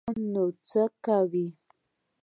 [0.03, 1.45] په دې افغان نو څه کوو.